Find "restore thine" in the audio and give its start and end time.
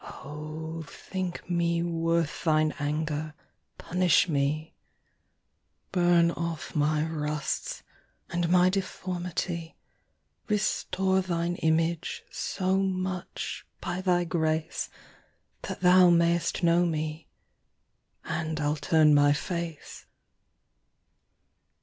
10.49-11.55